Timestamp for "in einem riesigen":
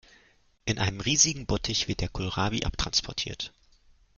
0.65-1.45